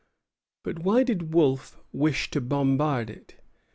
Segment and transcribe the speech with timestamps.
[0.63, 3.35] But why did Wolfe wish to bombard it?